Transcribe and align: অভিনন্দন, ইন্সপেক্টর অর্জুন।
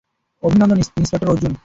অভিনন্দন, 0.43 0.77
ইন্সপেক্টর 0.97 1.31
অর্জুন। 1.33 1.53